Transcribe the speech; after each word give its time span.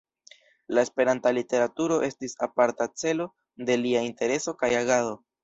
La 0.77 0.81
Esperanta 0.85 1.29
literaturo 1.39 1.99
estis 2.07 2.33
aparta 2.47 2.89
celo 3.03 3.29
de 3.69 3.77
lia 3.83 4.03
intereso 4.09 4.57
kaj 4.65 4.73
agado. 4.81 5.15